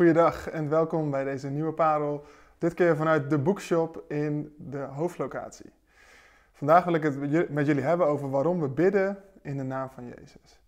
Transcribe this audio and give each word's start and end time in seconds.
Goeiedag 0.00 0.48
en 0.48 0.68
welkom 0.68 1.10
bij 1.10 1.24
deze 1.24 1.48
nieuwe 1.48 1.72
parel. 1.72 2.24
Dit 2.58 2.74
keer 2.74 2.96
vanuit 2.96 3.30
de 3.30 3.38
bookshop 3.38 4.04
in 4.08 4.54
de 4.58 4.78
hoofdlocatie. 4.78 5.72
Vandaag 6.52 6.84
wil 6.84 6.94
ik 6.94 7.02
het 7.02 7.50
met 7.50 7.66
jullie 7.66 7.82
hebben 7.82 8.06
over 8.06 8.30
waarom 8.30 8.60
we 8.60 8.68
bidden 8.68 9.18
in 9.42 9.56
de 9.56 9.62
naam 9.62 9.90
van 9.90 10.04
Jezus. 10.04 10.60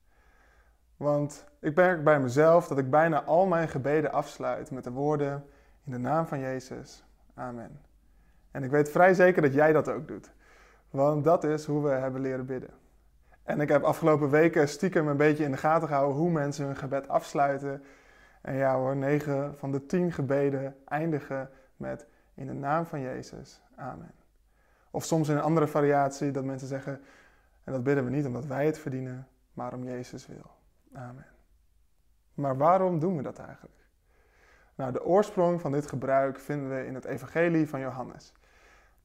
Want 0.96 1.44
ik 1.60 1.74
merk 1.74 2.04
bij 2.04 2.20
mezelf 2.20 2.68
dat 2.68 2.78
ik 2.78 2.90
bijna 2.90 3.22
al 3.22 3.46
mijn 3.46 3.68
gebeden 3.68 4.12
afsluit 4.12 4.70
met 4.70 4.84
de 4.84 4.90
woorden 4.90 5.44
in 5.84 5.92
de 5.92 5.98
naam 5.98 6.26
van 6.26 6.38
Jezus. 6.38 7.04
Amen. 7.34 7.80
En 8.50 8.62
ik 8.62 8.70
weet 8.70 8.90
vrij 8.90 9.14
zeker 9.14 9.42
dat 9.42 9.54
jij 9.54 9.72
dat 9.72 9.88
ook 9.88 10.08
doet. 10.08 10.32
Want 10.90 11.24
dat 11.24 11.44
is 11.44 11.66
hoe 11.66 11.82
we 11.82 11.90
hebben 11.90 12.20
leren 12.20 12.46
bidden. 12.46 12.70
En 13.42 13.60
ik 13.60 13.68
heb 13.68 13.82
afgelopen 13.82 14.30
weken 14.30 14.68
stiekem 14.68 15.08
een 15.08 15.16
beetje 15.16 15.44
in 15.44 15.50
de 15.50 15.56
gaten 15.56 15.88
gehouden 15.88 16.16
hoe 16.16 16.30
mensen 16.30 16.66
hun 16.66 16.76
gebed 16.76 17.08
afsluiten. 17.08 17.82
En 18.42 18.54
ja 18.54 18.76
hoor, 18.76 18.96
9 18.96 19.58
van 19.58 19.72
de 19.72 19.86
10 19.86 20.12
gebeden 20.12 20.76
eindigen 20.84 21.50
met 21.76 22.06
in 22.34 22.46
de 22.46 22.52
naam 22.52 22.86
van 22.86 23.00
Jezus. 23.00 23.62
Amen. 23.76 24.14
Of 24.90 25.04
soms 25.04 25.28
in 25.28 25.36
een 25.36 25.42
andere 25.42 25.66
variatie 25.66 26.30
dat 26.30 26.44
mensen 26.44 26.68
zeggen, 26.68 27.00
en 27.64 27.72
dat 27.72 27.82
bidden 27.82 28.04
we 28.04 28.10
niet 28.10 28.26
omdat 28.26 28.46
wij 28.46 28.66
het 28.66 28.78
verdienen, 28.78 29.28
maar 29.52 29.72
om 29.72 29.84
Jezus 29.84 30.26
wil. 30.26 30.50
Amen. 30.92 31.26
Maar 32.34 32.56
waarom 32.56 32.98
doen 32.98 33.16
we 33.16 33.22
dat 33.22 33.38
eigenlijk? 33.38 33.76
Nou, 34.74 34.92
de 34.92 35.04
oorsprong 35.04 35.60
van 35.60 35.72
dit 35.72 35.86
gebruik 35.86 36.38
vinden 36.38 36.68
we 36.76 36.86
in 36.86 36.94
het 36.94 37.04
Evangelie 37.04 37.68
van 37.68 37.80
Johannes. 37.80 38.32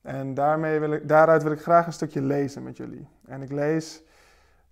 En 0.02 0.34
daarmee 0.34 0.80
wil 0.80 0.92
ik, 0.92 1.08
daaruit 1.08 1.44
wil 1.44 1.52
ik 1.52 1.62
graag 1.62 1.86
een 1.86 1.94
stukje 1.94 2.22
lezen 2.22 2.64
met 2.64 2.78
jullie. 2.78 3.08
En 3.26 3.42
ik 3.42 3.52
lees 3.52 4.04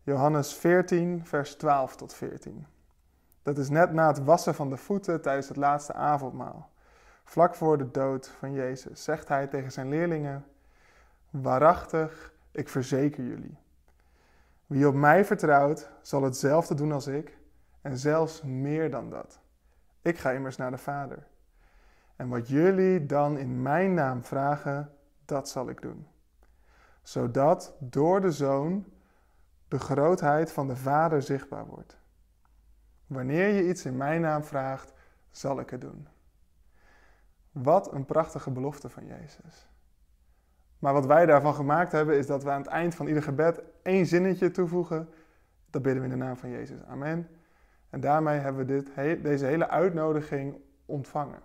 Johannes 0.03 0.53
14, 0.53 1.25
vers 1.25 1.55
12 1.55 1.95
tot 1.95 2.13
14. 2.13 2.65
Dat 3.45 3.57
is 3.57 3.69
net 3.69 3.93
na 3.93 4.07
het 4.07 4.23
wassen 4.23 4.55
van 4.55 4.69
de 4.69 4.77
voeten 4.77 5.21
tijdens 5.21 5.47
het 5.47 5.57
laatste 5.57 5.93
avondmaal. 5.93 6.69
Vlak 7.23 7.55
voor 7.55 7.77
de 7.77 7.91
dood 7.91 8.27
van 8.27 8.53
Jezus 8.53 9.03
zegt 9.03 9.27
hij 9.27 9.47
tegen 9.47 9.71
zijn 9.71 9.89
leerlingen: 9.89 10.45
Waarachtig, 11.29 12.33
ik 12.51 12.69
verzeker 12.69 13.23
jullie. 13.23 13.57
Wie 14.65 14.87
op 14.87 14.93
mij 14.93 15.25
vertrouwt, 15.25 15.89
zal 16.01 16.23
hetzelfde 16.23 16.73
doen 16.73 16.91
als 16.91 17.07
ik, 17.07 17.37
en 17.81 17.97
zelfs 17.97 18.41
meer 18.41 18.91
dan 18.91 19.09
dat. 19.09 19.39
Ik 20.01 20.17
ga 20.17 20.31
immers 20.31 20.57
naar 20.57 20.71
de 20.71 20.77
Vader. 20.77 21.27
En 22.15 22.29
wat 22.29 22.47
jullie 22.47 23.05
dan 23.05 23.37
in 23.37 23.61
mijn 23.61 23.93
naam 23.93 24.23
vragen, 24.23 24.91
dat 25.25 25.49
zal 25.49 25.69
ik 25.69 25.81
doen. 25.81 26.07
Zodat 27.01 27.75
door 27.79 28.21
de 28.21 28.31
Zoon 28.31 28.85
de 29.67 29.79
grootheid 29.79 30.51
van 30.51 30.67
de 30.67 30.75
Vader 30.75 31.21
zichtbaar 31.21 31.65
wordt. 31.65 31.97
Wanneer 33.07 33.47
je 33.47 33.67
iets 33.67 33.85
in 33.85 33.97
mijn 33.97 34.21
naam 34.21 34.43
vraagt, 34.43 34.93
zal 35.31 35.59
ik 35.59 35.69
het 35.69 35.81
doen. 35.81 36.07
Wat 37.51 37.93
een 37.93 38.05
prachtige 38.05 38.51
belofte 38.51 38.89
van 38.89 39.05
Jezus. 39.05 39.67
Maar 40.79 40.93
wat 40.93 41.05
wij 41.05 41.25
daarvan 41.25 41.53
gemaakt 41.53 41.91
hebben, 41.91 42.17
is 42.17 42.27
dat 42.27 42.43
we 42.43 42.49
aan 42.49 42.61
het 42.61 42.69
eind 42.69 42.95
van 42.95 43.07
ieder 43.07 43.23
gebed 43.23 43.61
één 43.81 44.05
zinnetje 44.05 44.51
toevoegen. 44.51 45.09
Dat 45.69 45.81
bidden 45.81 46.01
we 46.03 46.09
in 46.09 46.19
de 46.19 46.25
naam 46.25 46.37
van 46.37 46.49
Jezus. 46.49 46.83
Amen. 46.83 47.27
En 47.89 47.99
daarmee 47.99 48.39
hebben 48.39 48.65
we 48.65 48.73
dit, 48.73 49.23
deze 49.23 49.45
hele 49.45 49.69
uitnodiging 49.69 50.57
ontvangen. 50.85 51.39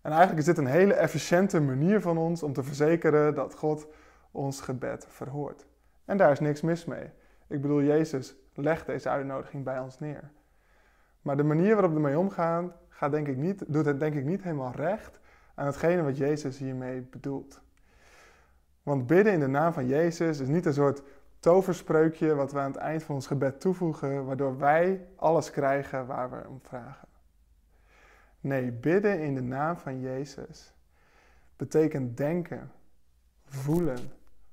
En 0.00 0.10
eigenlijk 0.10 0.38
is 0.38 0.44
dit 0.44 0.58
een 0.58 0.66
hele 0.66 0.94
efficiënte 0.94 1.60
manier 1.60 2.00
van 2.00 2.18
ons 2.18 2.42
om 2.42 2.52
te 2.52 2.62
verzekeren 2.62 3.34
dat 3.34 3.54
God 3.54 3.86
ons 4.30 4.60
gebed 4.60 5.06
verhoort. 5.08 5.66
En 6.04 6.16
daar 6.16 6.30
is 6.30 6.40
niks 6.40 6.60
mis 6.60 6.84
mee. 6.84 7.10
Ik 7.46 7.60
bedoel, 7.60 7.82
Jezus 7.82 8.34
legt 8.54 8.86
deze 8.86 9.08
uitnodiging 9.08 9.64
bij 9.64 9.78
ons 9.78 9.98
neer. 9.98 10.30
Maar 11.22 11.36
de 11.36 11.42
manier 11.42 11.72
waarop 11.72 11.90
we 11.90 11.96
ermee 11.96 12.18
omgaan, 12.18 12.72
gaat 12.88 13.10
denk 13.10 13.28
ik 13.28 13.36
niet, 13.36 13.64
doet 13.66 13.84
het 13.84 14.00
denk 14.00 14.14
ik 14.14 14.24
niet 14.24 14.42
helemaal 14.42 14.72
recht 14.72 15.20
aan 15.54 15.66
hetgene 15.66 16.02
wat 16.02 16.16
Jezus 16.16 16.58
hiermee 16.58 17.00
bedoelt. 17.00 17.60
Want 18.82 19.06
bidden 19.06 19.32
in 19.32 19.40
de 19.40 19.46
naam 19.46 19.72
van 19.72 19.86
Jezus 19.86 20.40
is 20.40 20.48
niet 20.48 20.66
een 20.66 20.72
soort 20.72 21.02
toverspreukje 21.38 22.34
wat 22.34 22.52
we 22.52 22.58
aan 22.58 22.72
het 22.72 22.80
eind 22.80 23.02
van 23.02 23.14
ons 23.14 23.26
gebed 23.26 23.60
toevoegen, 23.60 24.26
waardoor 24.26 24.58
wij 24.58 25.06
alles 25.16 25.50
krijgen 25.50 26.06
waar 26.06 26.30
we 26.30 26.48
om 26.48 26.60
vragen. 26.62 27.08
Nee, 28.40 28.72
bidden 28.72 29.20
in 29.20 29.34
de 29.34 29.42
naam 29.42 29.76
van 29.76 30.00
Jezus 30.00 30.74
betekent 31.56 32.16
denken, 32.16 32.72
voelen, 33.44 33.98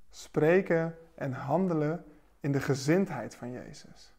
spreken 0.09 0.95
en 1.15 1.31
handelen 1.31 2.05
in 2.39 2.51
de 2.51 2.59
gezindheid 2.59 3.35
van 3.35 3.51
Jezus. 3.51 4.13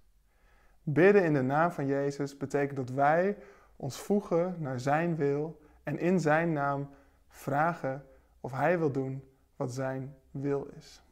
Bidden 0.82 1.24
in 1.24 1.32
de 1.32 1.42
naam 1.42 1.70
van 1.70 1.86
Jezus 1.86 2.36
betekent 2.36 2.76
dat 2.76 2.90
wij 2.90 3.36
ons 3.76 4.00
voegen 4.00 4.56
naar 4.58 4.80
Zijn 4.80 5.16
wil 5.16 5.60
en 5.82 5.98
in 5.98 6.20
Zijn 6.20 6.52
naam 6.52 6.88
vragen 7.28 8.04
of 8.40 8.52
Hij 8.52 8.78
wil 8.78 8.92
doen 8.92 9.24
wat 9.56 9.72
Zijn 9.72 10.14
wil 10.30 10.68
is. 10.76 11.02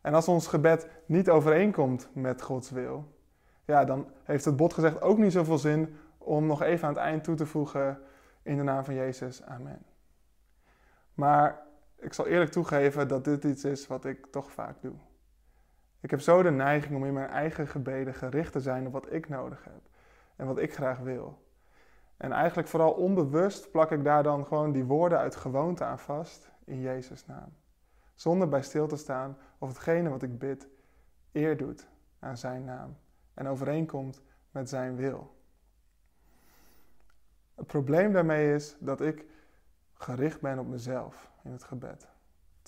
En 0.00 0.14
als 0.14 0.28
ons 0.28 0.46
gebed 0.46 0.88
niet 1.06 1.30
overeenkomt 1.30 2.08
met 2.12 2.42
Gods 2.42 2.70
wil, 2.70 3.16
ja, 3.64 3.84
dan 3.84 4.10
heeft 4.24 4.44
het 4.44 4.56
bot 4.56 4.72
gezegd 4.72 5.00
ook 5.00 5.18
niet 5.18 5.32
zoveel 5.32 5.58
zin 5.58 5.96
om 6.18 6.46
nog 6.46 6.62
even 6.62 6.88
aan 6.88 6.94
het 6.94 7.02
eind 7.02 7.24
toe 7.24 7.34
te 7.34 7.46
voegen 7.46 7.98
in 8.42 8.56
de 8.56 8.62
naam 8.62 8.84
van 8.84 8.94
Jezus. 8.94 9.42
Amen. 9.42 9.82
Maar 11.14 11.62
ik 11.96 12.12
zal 12.12 12.26
eerlijk 12.26 12.50
toegeven 12.50 13.08
dat 13.08 13.24
dit 13.24 13.44
iets 13.44 13.64
is 13.64 13.86
wat 13.86 14.04
ik 14.04 14.26
toch 14.26 14.52
vaak 14.52 14.82
doe. 14.82 14.94
Ik 16.00 16.10
heb 16.10 16.20
zo 16.20 16.42
de 16.42 16.50
neiging 16.50 16.96
om 16.96 17.04
in 17.04 17.12
mijn 17.12 17.28
eigen 17.28 17.68
gebeden 17.68 18.14
gericht 18.14 18.52
te 18.52 18.60
zijn 18.60 18.86
op 18.86 18.92
wat 18.92 19.12
ik 19.12 19.28
nodig 19.28 19.64
heb 19.64 19.80
en 20.36 20.46
wat 20.46 20.58
ik 20.58 20.74
graag 20.74 20.98
wil. 20.98 21.46
En 22.16 22.32
eigenlijk 22.32 22.68
vooral 22.68 22.92
onbewust 22.92 23.70
plak 23.70 23.90
ik 23.90 24.04
daar 24.04 24.22
dan 24.22 24.46
gewoon 24.46 24.72
die 24.72 24.84
woorden 24.84 25.18
uit 25.18 25.36
gewoonte 25.36 25.84
aan 25.84 25.98
vast 25.98 26.50
in 26.64 26.80
Jezus' 26.80 27.26
naam. 27.26 27.56
Zonder 28.14 28.48
bij 28.48 28.62
stil 28.62 28.86
te 28.86 28.96
staan 28.96 29.36
of 29.58 29.68
hetgene 29.68 30.08
wat 30.08 30.22
ik 30.22 30.38
bid 30.38 30.68
eer 31.32 31.56
doet 31.56 31.88
aan 32.18 32.36
Zijn 32.36 32.64
naam 32.64 32.96
en 33.34 33.46
overeenkomt 33.46 34.22
met 34.50 34.68
Zijn 34.68 34.96
wil. 34.96 35.36
Het 37.54 37.66
probleem 37.66 38.12
daarmee 38.12 38.54
is 38.54 38.76
dat 38.80 39.00
ik 39.00 39.26
gericht 39.94 40.40
ben 40.40 40.58
op 40.58 40.66
mezelf 40.66 41.30
in 41.42 41.52
het 41.52 41.64
gebed. 41.64 42.08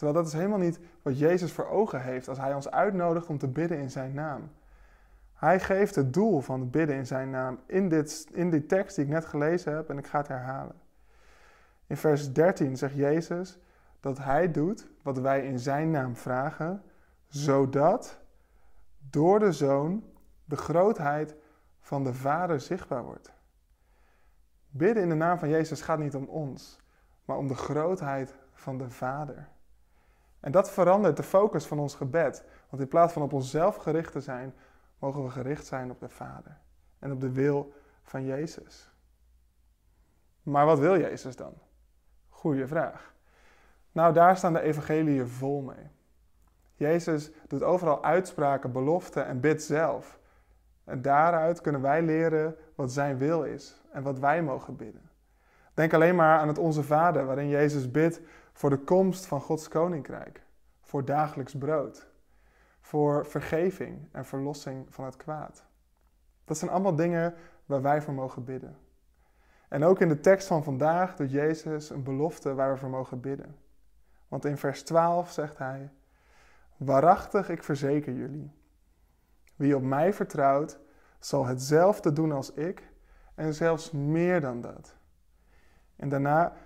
Terwijl 0.01 0.19
dat 0.19 0.33
is 0.33 0.39
helemaal 0.39 0.59
niet 0.59 0.81
wat 1.03 1.19
Jezus 1.19 1.53
voor 1.53 1.67
ogen 1.67 2.03
heeft 2.03 2.29
als 2.29 2.39
Hij 2.39 2.55
ons 2.55 2.71
uitnodigt 2.71 3.27
om 3.27 3.39
te 3.39 3.49
bidden 3.49 3.79
in 3.79 3.91
Zijn 3.91 4.15
naam. 4.15 4.51
Hij 5.35 5.61
geeft 5.61 5.95
het 5.95 6.15
doel 6.15 6.41
van 6.41 6.61
het 6.61 6.71
bidden 6.71 6.97
in 6.97 7.07
Zijn 7.07 7.31
naam 7.31 7.59
in, 7.67 7.89
dit, 7.89 8.27
in 8.33 8.51
die 8.51 8.67
tekst 8.67 8.97
die 8.97 9.05
ik 9.05 9.11
net 9.11 9.25
gelezen 9.25 9.75
heb 9.75 9.91
en 9.91 9.99
ik 9.99 10.07
ga 10.07 10.19
het 10.19 10.29
herhalen. 10.29 10.75
In 11.87 11.97
vers 11.97 12.33
13 12.33 12.77
zegt 12.77 12.95
Jezus 12.95 13.59
dat 14.01 14.19
Hij 14.19 14.51
doet 14.51 14.89
wat 15.03 15.19
wij 15.19 15.47
in 15.47 15.59
Zijn 15.59 15.91
naam 15.91 16.17
vragen, 16.17 16.83
zodat 17.29 18.19
door 19.11 19.39
de 19.39 19.53
Zoon 19.53 20.05
de 20.45 20.57
grootheid 20.57 21.35
van 21.81 22.05
de 22.05 22.15
Vader 22.15 22.61
zichtbaar 22.61 23.03
wordt. 23.03 23.33
Bidden 24.71 25.03
in 25.03 25.09
de 25.09 25.15
naam 25.15 25.39
van 25.39 25.49
Jezus 25.49 25.81
gaat 25.81 25.99
niet 25.99 26.15
om 26.15 26.25
ons, 26.25 26.79
maar 27.25 27.37
om 27.37 27.49
de 27.49 27.55
grootheid 27.55 28.35
van 28.53 28.79
de 28.79 28.91
Vader. 28.91 29.49
En 30.41 30.53
dat 30.53 30.71
verandert 30.71 31.17
de 31.17 31.23
focus 31.23 31.67
van 31.67 31.79
ons 31.79 31.95
gebed. 31.95 32.45
Want 32.69 32.83
in 32.83 32.89
plaats 32.89 33.13
van 33.13 33.23
op 33.23 33.33
onszelf 33.33 33.77
gericht 33.77 34.13
te 34.13 34.21
zijn, 34.21 34.55
mogen 34.99 35.25
we 35.25 35.31
gericht 35.31 35.67
zijn 35.67 35.91
op 35.91 36.01
de 36.01 36.09
Vader 36.09 36.59
en 36.99 37.13
op 37.13 37.21
de 37.21 37.33
wil 37.33 37.73
van 38.03 38.25
Jezus. 38.25 38.91
Maar 40.43 40.67
wat 40.67 40.79
wil 40.79 40.99
Jezus 40.99 41.37
dan? 41.37 41.55
Goeie 42.29 42.67
vraag. 42.67 43.15
Nou, 43.93 44.13
daar 44.13 44.37
staan 44.37 44.53
de 44.53 44.61
evangeliën 44.61 45.29
vol 45.29 45.61
mee. 45.61 45.91
Jezus 46.75 47.31
doet 47.49 47.63
overal 47.63 48.05
uitspraken, 48.05 48.73
beloften 48.73 49.27
en 49.27 49.41
bidt 49.41 49.63
zelf. 49.63 50.19
En 50.85 51.03
daaruit 51.03 51.61
kunnen 51.61 51.81
wij 51.81 52.03
leren 52.03 52.57
wat 52.75 52.93
zijn 52.93 53.19
wil 53.19 53.43
is 53.43 53.83
en 53.93 54.03
wat 54.03 54.19
wij 54.19 54.43
mogen 54.43 54.77
bidden. 54.77 55.11
Denk 55.75 55.95
alleen 55.95 56.15
maar 56.15 56.39
aan 56.39 56.49
het 56.49 56.59
Onze 56.59 56.83
Vader, 56.83 57.27
waarin 57.27 57.49
Jezus 57.49 57.91
bidt 57.91 58.21
voor 58.61 58.71
de 58.71 58.79
komst 58.79 59.27
van 59.27 59.41
Gods 59.41 59.69
koninkrijk, 59.69 60.43
voor 60.81 61.05
dagelijks 61.05 61.55
brood, 61.55 62.07
voor 62.81 63.27
vergeving 63.27 64.09
en 64.13 64.25
verlossing 64.25 64.87
van 64.95 65.05
het 65.05 65.17
kwaad. 65.17 65.65
Dat 66.45 66.59
zijn 66.59 66.71
allemaal 66.71 66.95
dingen 66.95 67.35
waar 67.67 67.83
wij 67.83 68.03
voor 68.03 68.15
mogen 68.15 68.45
bidden. 68.45 68.77
En 69.69 69.85
ook 69.85 70.01
in 70.01 70.09
de 70.09 70.21
tekst 70.21 70.47
van 70.47 70.65
vandaag 70.65 71.17
doet 71.17 71.31
Jezus 71.31 71.91
een 71.91 72.03
belofte 72.03 72.55
waar 72.55 72.73
we 72.73 72.79
voor 72.79 72.89
mogen 72.89 73.21
bidden. 73.21 73.57
Want 74.29 74.45
in 74.45 74.57
vers 74.57 74.83
12 74.83 75.31
zegt 75.31 75.59
hij: 75.59 75.91
Waarachtig, 76.77 77.49
ik 77.49 77.63
verzeker 77.63 78.13
jullie. 78.13 78.51
Wie 79.57 79.77
op 79.77 79.83
mij 79.83 80.13
vertrouwt, 80.13 80.79
zal 81.19 81.47
hetzelfde 81.47 82.13
doen 82.13 82.33
als 82.33 82.53
ik 82.53 82.89
en 83.35 83.55
zelfs 83.55 83.91
meer 83.91 84.41
dan 84.41 84.61
dat. 84.61 84.97
En 85.97 86.09
daarna 86.09 86.57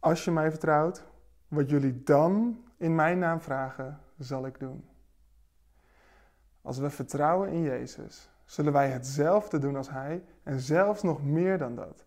als 0.00 0.24
je 0.24 0.30
mij 0.30 0.50
vertrouwt, 0.50 1.04
wat 1.48 1.70
jullie 1.70 2.02
dan 2.02 2.62
in 2.76 2.94
mijn 2.94 3.18
naam 3.18 3.40
vragen, 3.40 4.00
zal 4.18 4.46
ik 4.46 4.60
doen. 4.60 4.88
Als 6.62 6.78
we 6.78 6.90
vertrouwen 6.90 7.48
in 7.48 7.62
Jezus, 7.62 8.30
zullen 8.44 8.72
wij 8.72 8.88
hetzelfde 8.88 9.58
doen 9.58 9.76
als 9.76 9.90
Hij 9.90 10.24
en 10.42 10.60
zelfs 10.60 11.02
nog 11.02 11.24
meer 11.24 11.58
dan 11.58 11.74
dat. 11.74 12.04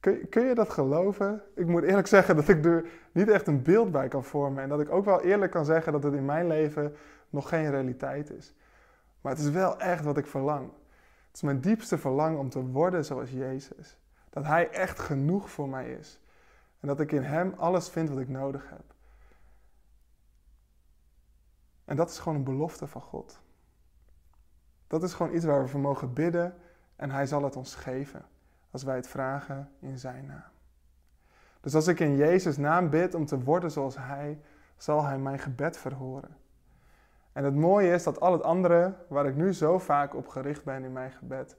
Kun, 0.00 0.28
kun 0.28 0.44
je 0.44 0.54
dat 0.54 0.70
geloven? 0.70 1.42
Ik 1.54 1.66
moet 1.66 1.82
eerlijk 1.82 2.06
zeggen 2.16 2.36
dat 2.36 2.48
ik 2.48 2.64
er 2.64 2.86
niet 3.12 3.28
echt 3.28 3.46
een 3.46 3.62
beeld 3.62 3.92
bij 3.92 4.08
kan 4.08 4.24
vormen 4.24 4.62
en 4.62 4.68
dat 4.68 4.80
ik 4.80 4.90
ook 4.90 5.04
wel 5.04 5.20
eerlijk 5.20 5.52
kan 5.52 5.64
zeggen 5.64 5.92
dat 5.92 6.02
het 6.02 6.14
in 6.14 6.24
mijn 6.24 6.46
leven 6.46 6.94
nog 7.30 7.48
geen 7.48 7.70
realiteit 7.70 8.30
is. 8.30 8.54
Maar 9.20 9.32
het 9.32 9.40
is 9.40 9.50
wel 9.50 9.78
echt 9.78 10.04
wat 10.04 10.16
ik 10.16 10.26
verlang. 10.26 10.70
Het 11.26 11.36
is 11.36 11.42
mijn 11.42 11.60
diepste 11.60 11.98
verlangen 11.98 12.38
om 12.38 12.48
te 12.48 12.66
worden 12.66 13.04
zoals 13.04 13.30
Jezus. 13.30 13.98
Dat 14.30 14.44
Hij 14.44 14.70
echt 14.70 14.98
genoeg 14.98 15.50
voor 15.50 15.68
mij 15.68 15.92
is. 15.92 16.19
En 16.80 16.88
dat 16.88 17.00
ik 17.00 17.12
in 17.12 17.22
Hem 17.22 17.54
alles 17.56 17.88
vind 17.88 18.08
wat 18.08 18.18
ik 18.18 18.28
nodig 18.28 18.68
heb. 18.68 18.94
En 21.84 21.96
dat 21.96 22.10
is 22.10 22.18
gewoon 22.18 22.38
een 22.38 22.44
belofte 22.44 22.86
van 22.86 23.00
God. 23.00 23.40
Dat 24.86 25.02
is 25.02 25.14
gewoon 25.14 25.34
iets 25.34 25.44
waar 25.44 25.62
we 25.62 25.68
voor 25.68 25.80
mogen 25.80 26.12
bidden 26.12 26.54
en 26.96 27.10
Hij 27.10 27.26
zal 27.26 27.42
het 27.42 27.56
ons 27.56 27.74
geven 27.74 28.24
als 28.70 28.82
wij 28.82 28.96
het 28.96 29.08
vragen 29.08 29.72
in 29.78 29.98
Zijn 29.98 30.26
naam. 30.26 30.50
Dus 31.60 31.74
als 31.74 31.86
ik 31.86 32.00
in 32.00 32.16
Jezus' 32.16 32.56
naam 32.56 32.90
bid 32.90 33.14
om 33.14 33.26
te 33.26 33.42
worden 33.42 33.70
zoals 33.70 33.96
Hij, 33.96 34.40
zal 34.76 35.04
Hij 35.04 35.18
mijn 35.18 35.38
gebed 35.38 35.76
verhoren. 35.78 36.36
En 37.32 37.44
het 37.44 37.54
mooie 37.54 37.92
is 37.92 38.02
dat 38.02 38.20
al 38.20 38.32
het 38.32 38.42
andere, 38.42 38.94
waar 39.08 39.26
ik 39.26 39.36
nu 39.36 39.52
zo 39.52 39.78
vaak 39.78 40.14
op 40.14 40.28
gericht 40.28 40.64
ben 40.64 40.84
in 40.84 40.92
mijn 40.92 41.10
gebed, 41.10 41.56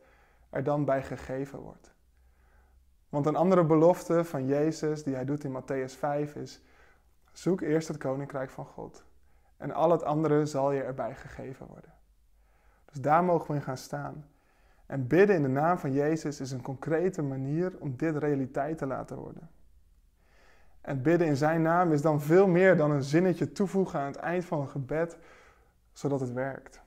er 0.50 0.64
dan 0.64 0.86
bij 0.86 1.04
gegeven 1.04 1.60
wordt. 1.60 1.94
Want 3.12 3.26
een 3.26 3.36
andere 3.36 3.64
belofte 3.64 4.26
van 4.26 4.46
Jezus 4.46 5.04
die 5.04 5.16
hij 5.16 5.26
doet 5.26 5.44
in 5.44 5.62
Matthäus 5.62 5.98
5 5.98 6.36
is: 6.36 6.62
zoek 7.32 7.62
eerst 7.62 7.88
het 7.88 7.98
koninkrijk 7.98 8.50
van 8.50 8.66
God. 8.66 9.04
En 9.58 9.72
al 9.72 9.92
het 9.92 10.04
andere 10.04 10.46
zal 10.46 10.72
je 10.72 10.82
erbij 10.84 11.16
gegeven 11.16 11.68
worden. 11.68 11.94
Dus 12.86 13.02
daar 13.02 13.24
mogen 13.24 13.48
we 13.48 13.54
in 13.54 13.62
gaan 13.62 13.78
staan. 13.78 14.26
En 14.86 15.08
bidden 15.08 15.36
in 15.36 15.42
de 15.42 15.48
naam 15.48 15.78
van 15.78 15.92
Jezus 15.94 16.40
is 16.40 16.52
een 16.52 16.62
concrete 16.62 17.22
manier 17.22 17.74
om 17.80 17.96
dit 17.96 18.16
realiteit 18.16 18.78
te 18.78 18.86
laten 18.86 19.18
worden. 19.18 19.50
En 20.82 21.02
bidden 21.02 21.28
in 21.28 21.36
zijn 21.36 21.62
naam 21.62 21.92
is 21.92 22.02
dan 22.02 22.22
veel 22.22 22.48
meer 22.48 22.78
dan 22.78 22.92
een 22.92 23.04
zinnetje 23.04 23.52
toevoegen 23.52 24.00
aan 24.00 24.06
het 24.06 24.16
eind 24.16 24.46
van 24.46 24.60
een 24.60 24.70
gebed 24.70 25.18
zodat 25.94 26.20
het 26.20 26.34
werkt. 26.34 26.82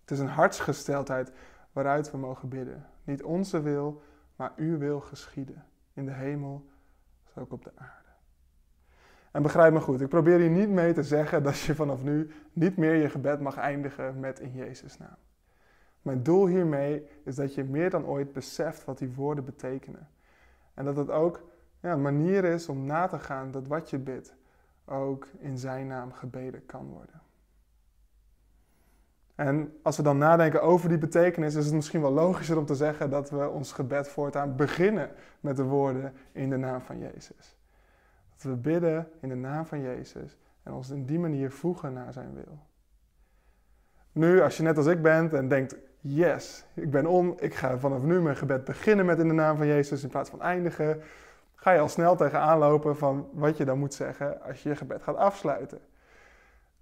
Het 0.00 0.10
is 0.10 0.18
een 0.18 0.28
hartsgesteldheid 0.28 1.32
waaruit 1.72 2.10
we 2.10 2.18
mogen 2.18 2.48
bidden. 2.48 2.86
Niet 3.04 3.22
onze 3.22 3.60
wil, 3.60 4.02
maar 4.38 4.52
uw 4.56 4.78
wil 4.78 5.00
geschieden. 5.00 5.64
In 5.92 6.04
de 6.04 6.12
hemel, 6.12 6.66
zo 7.34 7.40
ook 7.40 7.52
op 7.52 7.64
de 7.64 7.72
aarde. 7.74 8.08
En 9.30 9.42
begrijp 9.42 9.72
me 9.72 9.80
goed, 9.80 10.00
ik 10.00 10.08
probeer 10.08 10.38
hier 10.38 10.50
niet 10.50 10.68
mee 10.68 10.92
te 10.92 11.02
zeggen 11.02 11.42
dat 11.42 11.58
je 11.58 11.74
vanaf 11.74 12.02
nu 12.02 12.30
niet 12.52 12.76
meer 12.76 12.94
je 12.94 13.08
gebed 13.08 13.40
mag 13.40 13.56
eindigen 13.56 14.20
met 14.20 14.40
in 14.40 14.52
Jezus' 14.52 14.98
naam. 14.98 15.16
Mijn 16.02 16.22
doel 16.22 16.46
hiermee 16.46 17.06
is 17.24 17.34
dat 17.34 17.54
je 17.54 17.64
meer 17.64 17.90
dan 17.90 18.06
ooit 18.06 18.32
beseft 18.32 18.84
wat 18.84 18.98
die 18.98 19.14
woorden 19.14 19.44
betekenen. 19.44 20.08
En 20.74 20.84
dat 20.84 20.96
het 20.96 21.10
ook 21.10 21.42
een 21.80 22.02
manier 22.02 22.44
is 22.44 22.68
om 22.68 22.84
na 22.84 23.06
te 23.06 23.18
gaan 23.18 23.50
dat 23.50 23.66
wat 23.66 23.90
je 23.90 23.98
bidt 23.98 24.34
ook 24.84 25.26
in 25.38 25.58
zijn 25.58 25.86
naam 25.86 26.12
gebeden 26.12 26.66
kan 26.66 26.86
worden. 26.86 27.20
En 29.38 29.72
als 29.82 29.96
we 29.96 30.02
dan 30.02 30.18
nadenken 30.18 30.62
over 30.62 30.88
die 30.88 30.98
betekenis, 30.98 31.54
is 31.54 31.64
het 31.64 31.74
misschien 31.74 32.00
wel 32.00 32.12
logischer 32.12 32.58
om 32.58 32.64
te 32.64 32.74
zeggen 32.74 33.10
dat 33.10 33.30
we 33.30 33.48
ons 33.48 33.72
gebed 33.72 34.08
voortaan 34.08 34.56
beginnen 34.56 35.10
met 35.40 35.56
de 35.56 35.62
woorden 35.62 36.12
in 36.32 36.50
de 36.50 36.56
naam 36.56 36.80
van 36.80 36.98
Jezus. 36.98 37.56
Dat 38.32 38.42
we 38.42 38.56
bidden 38.56 39.08
in 39.20 39.28
de 39.28 39.34
naam 39.34 39.66
van 39.66 39.80
Jezus 39.80 40.38
en 40.62 40.72
ons 40.72 40.90
in 40.90 41.04
die 41.04 41.18
manier 41.18 41.50
voegen 41.50 41.92
naar 41.92 42.12
zijn 42.12 42.34
wil. 42.34 42.58
Nu, 44.12 44.40
als 44.40 44.56
je 44.56 44.62
net 44.62 44.76
als 44.76 44.86
ik 44.86 45.02
bent 45.02 45.32
en 45.32 45.48
denkt, 45.48 45.76
yes, 46.00 46.64
ik 46.74 46.90
ben 46.90 47.06
om, 47.06 47.34
ik 47.38 47.54
ga 47.54 47.78
vanaf 47.78 48.02
nu 48.02 48.20
mijn 48.20 48.36
gebed 48.36 48.64
beginnen 48.64 49.06
met 49.06 49.18
in 49.18 49.28
de 49.28 49.34
naam 49.34 49.56
van 49.56 49.66
Jezus 49.66 50.02
in 50.02 50.08
plaats 50.08 50.30
van 50.30 50.42
eindigen, 50.42 51.02
ga 51.54 51.72
je 51.72 51.80
al 51.80 51.88
snel 51.88 52.16
tegenaan 52.16 52.58
lopen 52.58 52.96
van 52.96 53.28
wat 53.32 53.56
je 53.56 53.64
dan 53.64 53.78
moet 53.78 53.94
zeggen 53.94 54.42
als 54.42 54.62
je 54.62 54.68
je 54.68 54.76
gebed 54.76 55.02
gaat 55.02 55.16
afsluiten. 55.16 55.78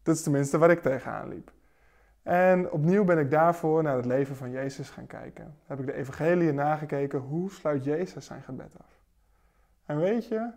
Dat 0.02 0.16
is 0.16 0.22
tenminste 0.22 0.58
waar 0.58 0.70
ik 0.70 0.82
tegenaan 0.82 1.28
liep. 1.28 1.54
En 2.26 2.70
opnieuw 2.70 3.04
ben 3.04 3.18
ik 3.18 3.30
daarvoor 3.30 3.82
naar 3.82 3.96
het 3.96 4.04
leven 4.04 4.36
van 4.36 4.50
Jezus 4.50 4.90
gaan 4.90 5.06
kijken. 5.06 5.56
Heb 5.64 5.80
ik 5.80 5.86
de 5.86 5.92
evangelie 5.92 6.52
nagekeken, 6.52 7.18
hoe 7.18 7.50
sluit 7.50 7.84
Jezus 7.84 8.26
zijn 8.26 8.42
gebed 8.42 8.78
af? 8.78 9.00
En 9.84 9.98
weet 9.98 10.26
je, 10.26 10.50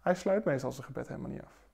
hij 0.00 0.14
sluit 0.14 0.44
meestal 0.44 0.72
zijn 0.72 0.86
gebed 0.86 1.08
helemaal 1.08 1.30
niet 1.30 1.42
af. 1.42 1.68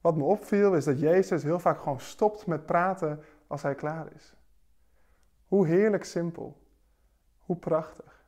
Wat 0.00 0.16
me 0.16 0.24
opviel 0.24 0.74
is 0.74 0.84
dat 0.84 1.00
Jezus 1.00 1.42
heel 1.42 1.58
vaak 1.58 1.78
gewoon 1.78 2.00
stopt 2.00 2.46
met 2.46 2.66
praten 2.66 3.22
als 3.46 3.62
hij 3.62 3.74
klaar 3.74 4.06
is. 4.14 4.34
Hoe 5.46 5.66
heerlijk 5.66 6.04
simpel. 6.04 6.62
Hoe 7.38 7.56
prachtig. 7.56 8.24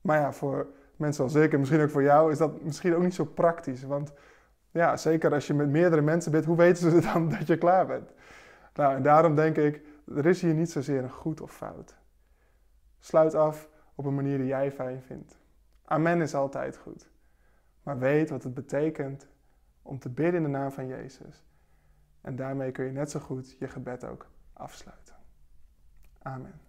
Maar 0.00 0.18
ja, 0.18 0.32
voor 0.32 0.66
mensen 0.96 1.24
als 1.24 1.34
ik 1.34 1.52
en 1.52 1.58
misschien 1.58 1.80
ook 1.80 1.90
voor 1.90 2.02
jou 2.02 2.32
is 2.32 2.38
dat 2.38 2.62
misschien 2.62 2.94
ook 2.94 3.02
niet 3.02 3.14
zo 3.14 3.24
praktisch. 3.24 3.82
Want 3.82 4.12
ja, 4.70 4.96
zeker 4.96 5.32
als 5.32 5.46
je 5.46 5.54
met 5.54 5.68
meerdere 5.68 6.02
mensen 6.02 6.32
bent, 6.32 6.44
hoe 6.44 6.56
weten 6.56 6.90
ze 6.90 7.00
dan 7.12 7.28
dat 7.28 7.46
je 7.46 7.58
klaar 7.58 7.86
bent? 7.86 8.12
Nou, 8.78 8.94
en 8.94 9.02
daarom 9.02 9.34
denk 9.34 9.56
ik, 9.56 9.82
er 10.06 10.26
is 10.26 10.42
hier 10.42 10.54
niet 10.54 10.70
zozeer 10.70 11.02
een 11.02 11.10
goed 11.10 11.40
of 11.40 11.52
fout. 11.52 11.96
Sluit 12.98 13.34
af 13.34 13.68
op 13.94 14.04
een 14.04 14.14
manier 14.14 14.38
die 14.38 14.46
jij 14.46 14.72
fijn 14.72 15.02
vindt. 15.02 15.38
Amen 15.84 16.20
is 16.20 16.34
altijd 16.34 16.76
goed. 16.76 17.10
Maar 17.82 17.98
weet 17.98 18.30
wat 18.30 18.42
het 18.42 18.54
betekent 18.54 19.28
om 19.82 19.98
te 19.98 20.08
bidden 20.08 20.34
in 20.34 20.42
de 20.42 20.48
naam 20.48 20.72
van 20.72 20.86
Jezus. 20.86 21.44
En 22.20 22.36
daarmee 22.36 22.70
kun 22.70 22.84
je 22.84 22.92
net 22.92 23.10
zo 23.10 23.20
goed 23.20 23.56
je 23.58 23.68
gebed 23.68 24.04
ook 24.04 24.26
afsluiten. 24.52 25.14
Amen. 26.22 26.60